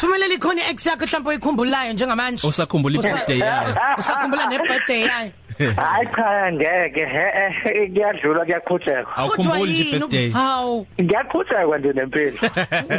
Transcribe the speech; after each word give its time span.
Sivumelele 0.00 0.38
khona 0.38 0.62
ex 0.70 0.86
yakho 0.86 1.04
mhlawumbe 1.06 1.30
uyikhumbulayo 1.30 1.92
njengamanje. 1.92 2.46
Usakhumbula 2.46 2.96
i-birthday 2.98 3.38
yayo. 3.38 3.74
Usakhumbula 3.98 4.46
ne-birthday 4.46 5.00
yayo. 5.02 5.30
Hayi 5.58 6.08
cha 6.16 6.52
ngeke 6.52 7.06
he 7.06 7.88
kuyadlula 7.88 8.44
kuyaqhutshekwa 8.44 9.16
awukhumbuli 9.16 9.72
nje 9.72 9.82
i-birthday? 9.82 10.30
Hawu 10.30 10.86
ngiyaqhutshekwa 11.00 11.78
nje 11.78 11.92
nempilo. 11.92 12.32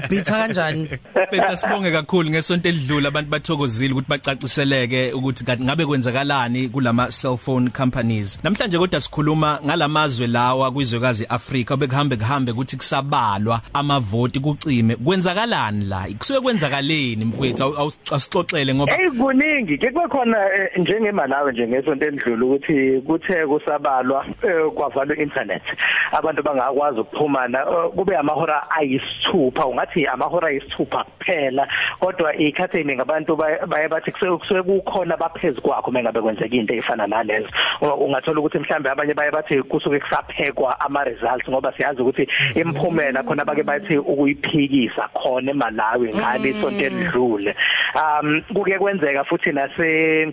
Ubitha 0.06 0.32
kanjani? 0.32 0.90
Betha 1.32 1.56
sibonge 1.56 1.92
kakhulu 1.92 2.30
ngesonto 2.30 2.70
elidlula. 2.70 3.08
Abantu 3.08 3.30
bathokozile 3.30 3.94
ukuthi 3.94 4.10
bacaciseleke 4.10 5.14
ukuthi 5.14 5.44
ngabe 5.64 5.86
kwenzakalani 5.86 6.70
kulama 6.70 7.08
cellphone 7.08 7.70
companies. 7.70 8.40
Namhlanje 8.44 8.78
kodwa 8.78 9.02
sikhuluma 9.02 9.60
ngalamazwe 9.66 10.28
lawa 10.28 10.72
kwizwekazi 10.72 11.26
Afrika 11.30 11.74
obekuhambe 11.74 12.16
kuhambe 12.16 12.52
ukuthi 12.52 12.78
kusabalwa 12.78 13.62
amavoti 13.74 14.40
kucime. 14.40 14.96
Kwenzakalani 14.96 15.86
la? 15.86 16.06
Kusuke 16.18 16.40
kwenzakaleni 16.40 17.26
mfowethu? 17.26 17.64
Awusixoxele 17.64 18.76
ngoba 18.76 18.94
hey 18.96 19.10
kuningi. 19.10 19.78
Ke 19.78 19.92
kukhona 19.92 20.38
njengemalawi 20.78 21.52
nje 21.52 21.68
ngesonto 21.68 22.06
elidlula 22.06 22.47
ukuthi 22.48 23.02
kuthe 23.02 23.48
kusabalwa 23.48 24.26
eh, 24.44 24.72
kwavalwa 24.76 25.18
internet 25.18 25.64
abantu 26.12 26.44
bangakwazi 26.44 27.00
ukuphumana 27.00 27.60
eh, 27.60 27.90
kube 27.96 28.18
amahora 28.18 28.72
ayisithupha 28.72 29.66
ungathi 29.66 30.08
amahora 30.08 30.48
ayisithupha 30.48 31.04
kuphela. 31.04 31.68
Kodwa 32.00 32.36
ikhathi 32.36 32.80
eningi 32.80 33.02
abantu 33.02 33.36
baye 33.36 33.88
bathi 33.88 34.12
kusuke 34.12 34.64
kukhona 34.64 35.18
baphezulu 35.18 35.62
kwakho 35.62 35.92
mengabe 35.92 36.22
kwenzeka 36.22 36.56
into 36.56 36.74
efana 36.74 37.08
nalezo. 37.08 37.50
Ungathola 37.82 38.40
ukuthi 38.40 38.60
mhlambe 38.60 38.90
abanye 38.90 39.14
baye 39.14 39.32
bathi 39.32 39.64
kusuke 39.64 40.00
kusaphekwa 40.00 40.80
ama 40.80 41.04
results 41.04 41.50
ngoba 41.50 41.74
siyazi 41.74 42.02
ukuthi 42.02 42.28
imphumela 42.56 43.24
khona 43.24 43.46
bake 43.46 43.64
bathi 43.64 43.98
ukuyiphikisa 43.98 45.08
khona 45.14 45.52
eMalawi 45.52 46.14
ngale 46.14 46.50
isonto 46.50 46.86
elidlule. 46.86 47.56
Um 47.98 48.42
kuke 48.54 48.80
kwenzeka 48.80 49.24
futhi 49.24 49.52
nase 49.52 50.26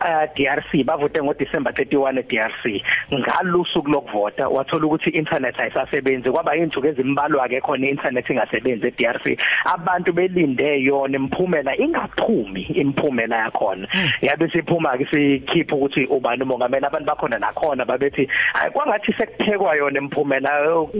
uh, 0.00 0.24
DRC 0.36 0.84
bavote 0.84 1.22
ngo 1.22 1.34
December 1.34 1.72
31 1.72 2.18
eDRC 2.18 2.82
ngalusuku 3.12 3.90
lokuvota 3.90 4.48
wathola 4.48 4.86
ukuthi 4.86 5.10
internet 5.10 5.60
ayisasebenzi 5.60 6.30
kwaba 6.30 6.56
insuku 6.56 6.86
ezimbalwa 6.86 7.48
ke 7.48 7.60
khona 7.60 7.88
internet 7.88 8.30
ingasebenzi 8.30 8.86
eDRC 8.86 9.38
abantu 9.64 10.12
belinde 10.12 10.82
yona 10.82 11.16
imphumela 11.16 11.76
ingaphumi 11.76 12.62
imphumela 12.62 13.36
yakhona. 13.36 13.88
Yabe 14.20 14.48
siphuma 14.48 14.96
ke 14.98 15.06
sikhipha 15.10 15.76
ukuthi 15.76 16.04
ubani 16.04 16.42
umongameli 16.42 16.86
abantu 16.86 17.06
bakhona 17.06 17.38
nakhona 17.38 17.84
babethi 17.84 18.28
kwangathi 18.72 19.12
sekuphekwa 19.12 19.76
yona 19.76 19.98
imphumela 20.00 20.50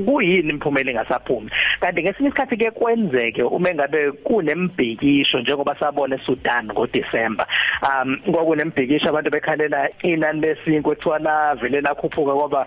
kuyini 0.06 0.50
imphumela 0.50 0.90
ingasaphumi? 0.90 1.50
Kanti 1.80 2.02
ngesinye 2.02 2.28
isikhathi 2.28 2.56
ke 2.56 2.70
kwenzeke 2.70 3.42
uma 3.42 3.74
ngabe 3.74 4.12
kunembhikisho 4.12 5.40
njengoba 5.40 5.76
sabona 5.80 6.09
eSudan 6.16 6.66
ngoDecember 6.66 7.46
um 7.82 8.16
kwakunembhikisho 8.32 9.08
abantu 9.08 9.30
bekhalela 9.30 9.88
inani 10.02 10.40
lesinkwe 10.40 10.94
kuthiwa 10.94 11.18
la 11.18 11.54
vele 11.54 11.80
lakhuphuka 11.80 12.34
ngoba 12.34 12.66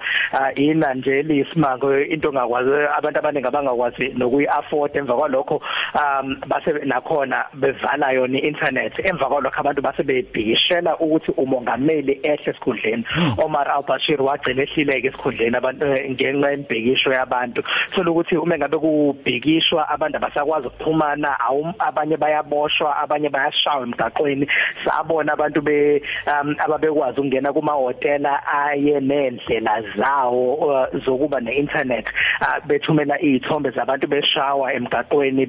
ina 0.55 0.93
nje 0.93 1.19
elisimanga 1.19 2.01
into 2.07 2.29
ongakwazi 2.29 2.71
abantu 2.97 3.19
abaningi 3.19 3.47
abangakwazi 3.47 4.13
nokuyi 4.17 4.47
afford 4.47 4.95
emva 4.95 5.15
kwalokho 5.15 5.61
um 5.95 6.35
base 6.47 6.71
nakhona 6.85 7.45
bevala 7.53 8.11
yona 8.11 8.41
internet 8.41 8.93
emva 9.05 9.25
kwalokho 9.25 9.59
abantu 9.59 9.81
base 9.81 10.03
bebhikishela 10.03 10.97
ukuthi 10.97 11.31
umongameli 11.31 12.19
ehle 12.23 12.53
esikhundleni. 12.53 13.03
Omar 13.37 13.67
al-Bashir 13.69 14.21
wagcina 14.21 14.63
ehlileke 14.63 15.07
esikhundleni 15.07 15.57
abantu 15.57 15.85
ngenxa 15.85 16.51
yembhikisho 16.51 17.11
yabantu. 17.11 17.63
So 17.87 18.01
ukuthi 18.01 18.37
uma 18.37 18.57
ngabe 18.57 18.77
kubhikishwa 18.77 19.89
abantu 19.89 20.17
abasakwazi 20.17 20.67
ukuphumana 20.67 21.37
abanye 21.79 22.17
bayaboshwa 22.17 22.97
abanye 22.97 23.22
bayashawa 23.29 23.83
emgaqweni. 23.83 24.47
Sabona 24.85 25.33
abantu 25.33 25.61
be 25.61 26.01
um, 26.27 26.55
ababekwazi 26.59 27.19
ukungena 27.19 27.53
kuma 27.53 27.73
amahhotela 27.73 28.41
aye 28.47 28.99
nendlela 28.99 29.83
zawo 29.97 30.53
uh, 30.55 30.99
zokuba 31.05 31.39
neinternet. 31.39 32.05
Uh, 32.41 32.65
bethumela 32.67 33.21
izithombe 33.21 33.69
zabantu 33.71 34.07
beshawa 34.07 34.73
emgaqweni 34.73 35.45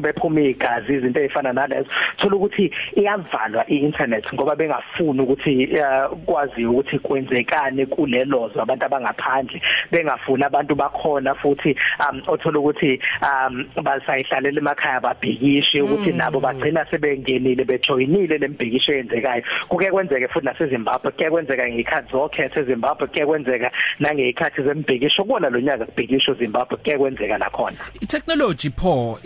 bephuma 0.00 0.40
igazi 0.40 0.94
izinto 0.94 1.20
ezifana 1.20 1.52
nalezo. 1.52 1.90
Thola 2.16 2.36
ukuthi 2.36 2.70
iyavalwa 2.96 3.64
iinternet 3.70 4.32
ngoba 4.34 4.56
bengafuni 4.56 5.20
ukuthi 5.20 5.68
uh, 5.72 6.16
kwazi 6.26 6.66
ukuthi 6.66 6.98
kwenzekani 6.98 7.86
kulelozo 7.86 8.62
abantu 8.62 8.84
abangaphandle. 8.84 9.60
Bengafuni 9.90 10.44
abantu 10.44 10.74
bakhona 10.74 11.34
futhi 11.34 11.76
um 12.10 12.22
othola 12.26 12.58
ukuthi 12.58 13.00
um 13.22 13.64
basayihlalela 13.82 14.58
emakhaya 14.58 15.00
babhikishe 15.00 15.82
ukuthi 15.82 16.12
mm. 16.12 16.18
nabo 16.18 16.40
bagcina 16.40 16.67
sebengenile 16.90 17.64
bejoinile 17.64 18.38
lembhikisho 18.38 18.92
eyenzekayo. 18.92 19.42
Kuke 19.68 19.90
kwenzeke 19.90 20.28
futhi 20.28 20.46
naseZimbabwe 20.46 21.10
kuke 21.10 21.30
kwenzeka 21.30 21.68
ngekhathi 21.68 22.12
zokhetha 22.12 22.60
eZimbabwe 22.60 23.06
kuke 23.06 23.26
kwenzeka 23.26 23.70
nangekhathi 24.00 24.62
zembhikisho. 24.62 25.22
Kubona 25.22 25.48
lo 25.50 25.60
nyaka 25.60 25.84
kubhikisho 25.86 26.34
Zimbabwe 26.34 26.76
kuke 26.76 26.98
kwenzeka 26.98 27.38
nakhona. 27.38 27.76
Itechnology 28.00 28.70
pho 28.70 29.18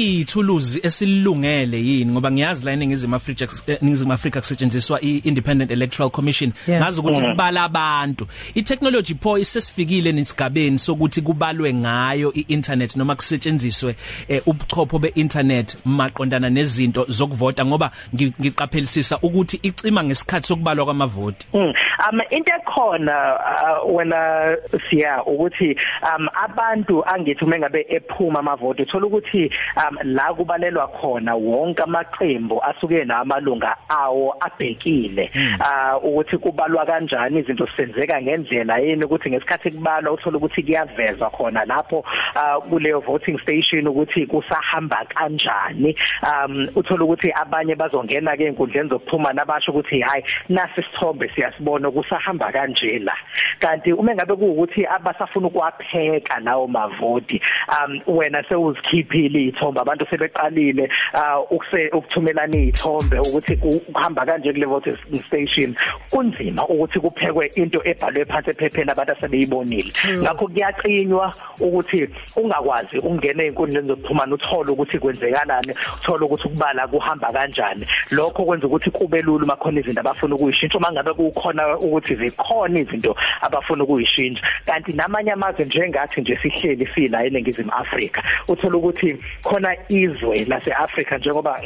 ithuluzi 0.00 0.80
esilungele 0.82 1.78
yini? 1.80 2.12
Ngoba 2.12 2.30
ngiyazi 2.30 2.64
la 2.64 2.72
eningizimu 2.72 3.16
Africa 3.16 3.46
eningizimu 3.80 4.12
Africa 4.12 4.36
kusetshenziswa 4.38 5.00
iIndependent 5.02 5.70
Electoral 5.70 6.10
Commission. 6.10 6.52
Ngazi 6.70 7.00
ukuthi 7.00 7.20
Mm. 7.20 7.30
kubala 7.30 7.62
abantu. 7.64 8.26
Itechnology 8.54 9.14
pho 9.14 9.38
isesifikile 9.38 10.12
nesigabeni 10.12 10.78
sokuthi 10.78 11.22
kubalwe 11.22 11.74
ngayo 11.74 12.32
iinternet 12.36 12.96
noma 12.96 13.14
kusetshenziswe 13.14 13.94
eh, 14.28 14.42
ubuchopho 14.46 14.98
beinternet 14.98 15.76
maqondana 15.84 16.50
nezinto 16.80 17.04
zokuvota 17.08 17.64
ngoba 17.64 17.90
ngiqaphelisisa 18.14 19.18
ukuthi 19.22 19.60
icima 19.62 20.04
ngesikhathi 20.04 20.46
sokubalwa 20.46 20.84
kwamavoti. 20.84 21.46
Mm. 21.54 21.72
Um 22.10 22.20
into 22.30 22.52
ekhona 22.52 23.36
uh, 23.36 23.96
wena 23.96 24.56
siya 24.90 25.24
ukuthi 25.24 25.76
um 26.02 26.28
abantu 26.44 27.04
angithi 27.04 27.44
mengabe 27.44 27.86
ephuma 27.88 28.38
amavoti 28.38 28.82
uthola 28.82 29.06
ukuthi 29.06 29.50
um 29.76 29.98
la 30.04 30.34
kubalelwa 30.34 30.88
khona 30.88 31.34
wonke 31.34 31.82
amaqembu 31.82 32.62
asuke 32.64 33.04
namalunga 33.04 33.76
awo 33.88 34.34
abhekile. 34.40 35.30
Uh 35.60 36.04
ukuthi 36.04 36.38
kubalwa 36.38 36.86
kanjani 36.86 37.40
izinto 37.40 37.68
senzeka 37.76 38.22
ngendlela 38.22 38.78
yini 38.78 39.04
ukuthi 39.04 39.30
ngesikhathi 39.30 39.70
kubalwa 39.70 40.12
uthola 40.12 40.36
ukuthi 40.38 40.62
kuyavezwa 40.62 41.30
khona 41.30 41.64
lapho 41.64 42.04
uh 42.36 42.62
kuleyo 42.70 43.00
voting 43.00 43.38
station 43.38 43.86
ukuthi 43.86 44.26
kusahamba 44.26 45.04
kanjani. 45.04 45.94
Um 46.22 46.68
uthola 46.76 47.04
ukuthi 47.04 47.32
abanye 47.32 47.74
bazongena 47.74 48.36
ke 48.36 48.44
enkundleni 48.44 48.88
zokuxhumana 48.88 49.44
basho 49.44 49.72
ukuthi 49.72 50.00
hayi 50.00 50.24
nasi 50.48 50.80
isithombe 50.80 51.30
siyasibona 51.34 51.90
kusahamba 51.90 52.52
kanje 52.52 52.98
la. 52.98 53.14
Kanti 53.58 53.92
uma 53.92 54.14
ngabe 54.14 54.36
kuukuthi 54.36 54.86
abasafuna 54.86 55.48
ukwapheka 55.48 56.40
lawo 56.40 56.66
mavoti 56.66 57.40
um 57.68 58.00
wena 58.16 58.42
sewuzikhiphile 58.48 59.42
izithombe 59.42 59.80
abantu 59.80 60.06
sebeqalile 60.10 60.88
uh 61.14 61.52
ukuthumelana 61.92 62.56
izithombe 62.56 63.18
ukuthi 63.18 63.56
kuhamba 63.56 64.26
kanje 64.26 64.52
kule 64.52 64.66
voting 64.66 64.96
station 65.26 65.74
kunzima 66.10 66.68
ukuthi 66.68 67.00
kuphekwe 67.00 67.50
into 67.54 67.80
ebhalwe 67.84 68.24
phansi 68.24 68.50
ephepheni 68.50 68.90
abantu 68.90 69.12
asebeyibonile. 69.12 69.92
Ngakho 70.22 70.46
kuyacinywa 70.46 71.32
ukuthi 71.60 72.08
ungakwazi 72.36 72.98
ukungena 72.98 73.42
einkundleni 73.44 73.88
zokuxhumana 73.88 74.34
uthole 74.34 74.70
ukuthi 74.70 74.98
kwenzekalani 74.98 75.74
uthole 76.00 76.24
ukuthi 76.24 76.48
ukubala 76.60 76.86
kuhamba 76.88 77.32
kanjani. 77.32 77.86
Lokho 78.10 78.44
kwenza 78.44 78.66
ukuthi 78.66 78.90
kube 78.90 79.22
lula 79.22 79.44
uma 79.44 79.56
khona 79.56 79.80
izinto 79.80 80.00
abafuna 80.00 80.34
ukuyishintsha 80.34 80.78
uma 80.78 80.92
ngabe 80.92 81.12
kukhona 81.14 81.78
ukuthi 81.78 82.16
zikhona 82.16 82.80
izinto 82.80 83.16
abafuna 83.40 83.84
ukuyishintsha. 83.84 84.42
Kanti 84.66 84.92
namanye 84.92 85.32
amazwe 85.32 85.64
njengathi 85.64 86.20
nje 86.20 86.38
sihleli 86.42 86.88
sila 86.94 87.24
eningizimu 87.24 87.72
Afrika 87.72 88.22
uthola 88.48 88.76
ukuthi 88.76 89.16
khona 89.42 89.76
izwe 89.88 90.44
laseAfrika 90.44 91.18
njengoba 91.18 91.60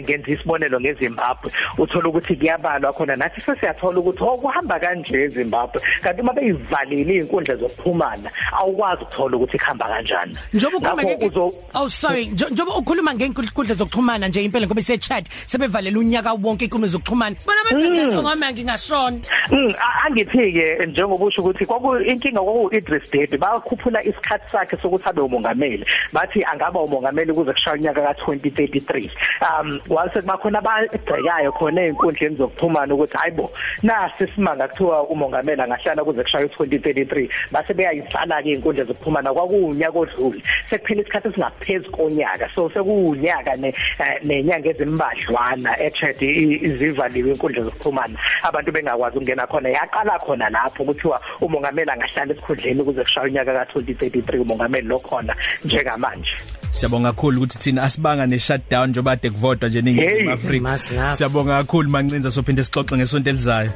ngenza 0.00 0.30
isibonelo 0.30 0.80
ngeZimbabwe 0.80 1.52
uthola 1.78 2.08
ukuthi 2.08 2.36
kuyabalwa 2.36 2.92
khona. 2.92 3.16
Nathi 3.16 3.40
sesiyathola 3.40 3.98
ukuthi 3.98 4.22
okuhamba 4.22 4.78
kanje 4.80 5.22
eZimbabwe. 5.22 5.82
Kanti 6.02 6.20
uma 6.22 6.32
beyivalile 6.32 7.14
izinkundla 7.14 7.56
zokuphumana 7.56 8.30
awukwazi 8.52 9.02
ukuthola 9.02 9.36
ukuthi 9.36 9.58
khamba 9.58 9.86
kanjani. 9.86 10.36
Njengoba 10.54 10.94
ukhuluma 10.94 11.52
Oh 11.74 11.88
sorry. 11.88 12.26
Njengoba 12.26 12.76
ukhuluma 12.78 13.14
ngenkundla 13.14 13.74
zokuxhumana 13.74 14.27
nje 14.28 14.44
impela 14.44 14.66
ngoba 14.66 14.80
ise 14.80 14.98
chat 14.98 15.24
sebevalela 15.46 15.98
unyaka 15.98 16.32
wonke 16.32 16.64
inkundla 16.64 16.88
zokuxhumana. 16.88 17.36
Bona 17.46 17.64
benze 17.70 17.90
njani 17.90 18.14
ngoma 18.22 18.52
ngingashona 18.52 19.18
Mm, 19.50 19.72
a- 19.80 20.06
angithi 20.06 20.52
ke 20.52 20.86
njengoba 20.86 21.24
usho 21.24 21.42
ukuthi 21.42 21.66
kwaku 21.66 21.96
inkinga 22.04 22.40
kwaku 22.40 22.74
Idris 22.76 23.10
Deby 23.10 23.36
bakhuphula 23.38 24.02
isikhathi 24.04 24.50
sakhe 24.50 24.76
sokuthi 24.76 25.08
abe 25.08 25.20
umongameli. 25.22 25.84
Bathi 26.12 26.44
angaba 26.44 26.80
umongameli 26.80 27.32
kuze 27.32 27.52
kushaya 27.52 27.76
unyaka 27.76 28.00
ka2033 28.12 29.10
um 29.42 29.80
wase 29.88 30.20
kubakhona 30.20 30.58
abagcekayo 30.58 31.52
khona 31.52 31.82
einkundleni 31.82 32.36
zokuxhumana 32.36 32.94
ukuthi 32.94 33.16
hayibo 33.16 33.50
nasi 33.82 34.26
simanga 34.34 34.68
kuthiwa 34.68 35.02
umongameli 35.08 35.62
angahlala 35.62 36.04
kuze 36.04 36.22
kushaya 36.22 36.46
u2033 36.46 37.28
base 37.52 37.74
beyayidlala 37.74 38.42
ke 38.42 38.50
inkundla 38.52 38.84
zokuxhumana 38.84 39.32
kwakuunyaka 39.32 39.98
odlule. 39.98 40.42
Sekuphela 40.66 41.00
isikhathi 41.02 41.32
singaphezulu 41.32 41.90
konyaka 41.96 42.48
so 42.54 42.70
sekuunyaka 42.70 43.56
ne 43.56 43.68
eh, 43.98 44.17
nenyanga 44.24 44.70
ezimbadlwana 44.70 45.80
echat 45.82 46.22
izivaliwe 46.22 47.30
inkundla 47.30 47.62
zokuxhumana 47.62 48.18
abantu 48.42 48.72
bengakwazi 48.72 49.16
ukungena 49.16 49.46
khona 49.46 49.68
yaqala 49.68 50.18
khona 50.18 50.50
lapho 50.50 50.84
kuthiwa 50.84 51.20
umongameli 51.40 51.90
angahlala 51.90 52.32
esikhundleni 52.32 52.80
ukuze 52.80 53.02
kushaya 53.02 53.26
unyaka 53.26 53.52
ka2033 53.52 54.40
umongameli 54.40 54.86
lokhona 54.88 55.36
njengamanje 55.64 56.30
Siyabonga 56.70 57.12
kakhulu 57.12 57.38
ukuthi 57.42 57.58
thina 57.58 57.82
asibanga 57.82 58.26
ne 58.26 58.38
shutdown 58.38 58.90
njoba 58.90 59.12
ade 59.12 59.30
kuvotwa 59.30 59.68
nje 59.68 59.82
ningizimu 59.82 60.20
Hey, 60.20 60.32
Afrika. 60.32 60.62
masi 60.62 60.94
ngapha. 60.94 61.16
Siyabonga 61.16 61.58
kakhulu 61.58 61.88
mancinza 61.90 62.30
sophinde 62.30 62.64
sixoxe 62.64 62.96
ngesonto 62.96 63.30
elizayo. 63.30 63.70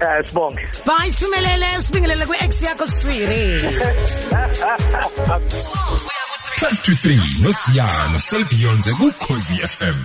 eh 0.00 0.26
sibonge 0.26 0.62
bye 0.86 1.12
sifimelele 1.12 1.66
usibingelele 1.78 2.26
kwi 2.26 2.36
ex 2.44 2.62
yakho 2.62 2.86
Siri 2.86 3.62
12 6.60 6.82
to 6.82 6.92
3 7.08 7.42
nosiyana 7.42 8.20
selbionze 8.20 8.90
ku 8.92 9.12
Khosi 9.12 9.54
FM 9.54 9.98